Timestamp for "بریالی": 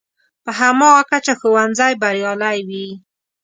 2.01-2.57